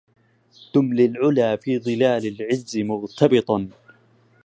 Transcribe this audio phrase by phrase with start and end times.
[0.73, 3.69] دم للعلا في ظلال العز مغتبطا